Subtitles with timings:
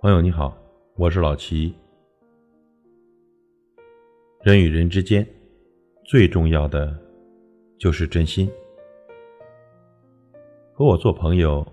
[0.00, 0.56] 朋友你好，
[0.94, 1.74] 我是老齐。
[4.44, 5.26] 人与人之间
[6.04, 6.96] 最重要的
[7.80, 8.48] 就是真心。
[10.72, 11.66] 和我做朋友，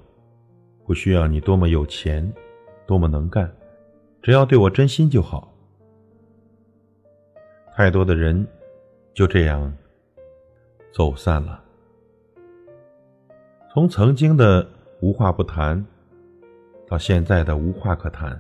[0.88, 2.34] 不需要你多么有钱，
[2.88, 3.56] 多么能干，
[4.24, 5.54] 只要对我真心就好。
[7.76, 8.44] 太多的人
[9.14, 9.72] 就这样
[10.92, 11.64] 走散了。
[13.72, 14.68] 从曾经的
[15.00, 15.86] 无话不谈。
[16.88, 18.40] 到现在的无话可谈。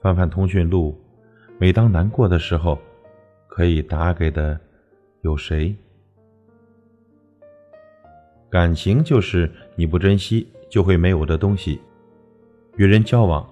[0.00, 1.00] 翻翻通讯录，
[1.58, 2.78] 每当难过的时候，
[3.46, 4.58] 可以打给的
[5.20, 5.74] 有谁？
[8.50, 11.80] 感情就是你不珍惜就会没有的东西。
[12.76, 13.48] 与人交往，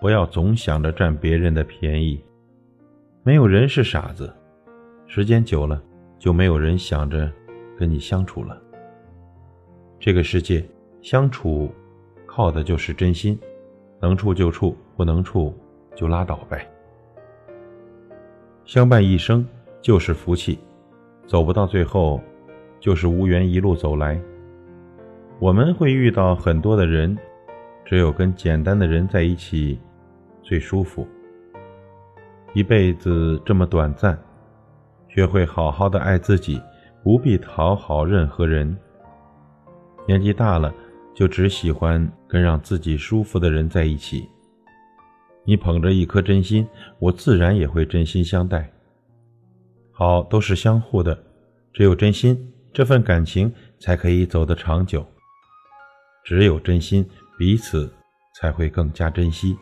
[0.00, 2.22] 不要总想着占别人的便宜。
[3.22, 4.32] 没有人是傻子，
[5.06, 5.80] 时间久了，
[6.18, 7.30] 就没有人想着
[7.78, 8.60] 跟你相处了。
[10.00, 10.64] 这个世界，
[11.00, 11.72] 相处。
[12.34, 13.38] 靠的就是真心，
[14.00, 15.54] 能处就处，不能处
[15.94, 16.66] 就拉倒呗。
[18.64, 19.46] 相伴一生
[19.82, 20.58] 就是福气，
[21.26, 22.18] 走不到最后，
[22.80, 24.18] 就是无缘一路走来。
[25.40, 27.14] 我们会遇到很多的人，
[27.84, 29.78] 只有跟简单的人在一起
[30.42, 31.06] 最舒服。
[32.54, 34.18] 一辈子这么短暂，
[35.06, 36.58] 学会好好的爱自己，
[37.04, 38.74] 不必讨好任何人。
[40.06, 40.72] 年纪大了。
[41.14, 44.28] 就只喜欢跟让自己舒服的人在一起。
[45.44, 46.66] 你捧着一颗真心，
[46.98, 48.70] 我自然也会真心相待。
[49.90, 51.20] 好，都是相互的，
[51.72, 55.06] 只有真心，这份感情才可以走得长久。
[56.24, 57.92] 只有真心，彼此
[58.36, 59.56] 才会更加珍惜。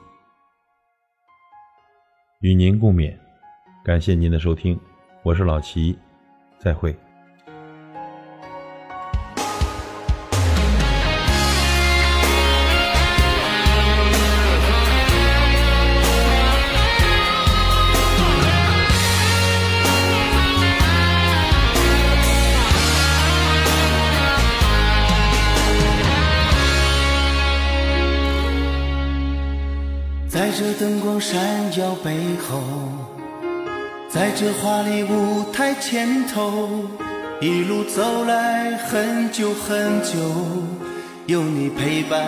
[2.43, 3.17] 与您共勉，
[3.85, 4.79] 感谢您的收听，
[5.23, 5.99] 我是老齐，
[6.59, 6.95] 再会。
[30.51, 31.39] 在这灯光闪
[31.79, 32.11] 耀背
[32.43, 32.61] 后，
[34.09, 36.81] 在这华丽舞台前头，
[37.41, 40.19] 一路走来很久很久，
[41.27, 42.21] 有你陪伴，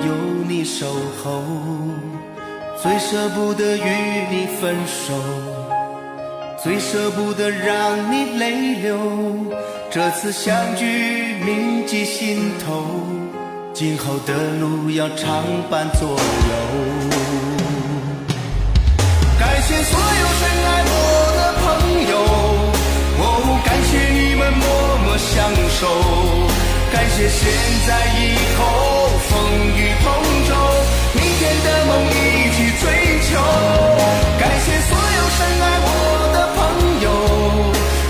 [0.00, 0.12] 有
[0.48, 0.88] 你守
[1.22, 1.40] 候，
[2.82, 5.14] 最舍不得与你分手，
[6.60, 8.98] 最舍不得让你泪流。
[9.88, 12.82] 这次相聚铭记心头，
[13.72, 17.17] 今后的路要常伴左右。
[19.68, 20.92] 谢所有深爱我
[21.36, 21.66] 的朋
[22.08, 22.12] 友，
[23.20, 23.22] 哦，
[23.66, 24.64] 感谢你们默
[25.04, 25.44] 默相
[25.76, 25.84] 守，
[26.90, 27.44] 感谢现
[27.84, 28.64] 在以后
[29.28, 29.30] 风
[29.76, 30.08] 雨同
[30.48, 30.50] 舟，
[31.12, 32.88] 明天的梦一起追
[33.28, 33.36] 求，
[34.40, 35.86] 感谢所有深爱我
[36.32, 36.58] 的朋
[37.04, 37.12] 友，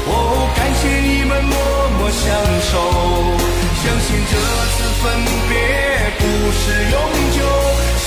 [0.07, 0.15] 哦，
[0.55, 1.59] 感谢你们默
[1.99, 2.23] 默相
[2.71, 2.79] 守，
[3.83, 4.33] 相信这
[4.79, 5.11] 次分
[5.51, 5.59] 别
[6.23, 6.23] 不
[6.55, 6.97] 是永
[7.35, 7.43] 久，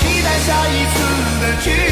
[0.24, 0.96] 待下一次
[1.42, 1.91] 的聚。